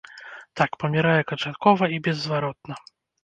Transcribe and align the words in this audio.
Так, 0.59 0.71
памірае 0.83 1.19
канчаткова 1.31 1.91
і 1.97 1.99
беззваротна. 2.07 2.81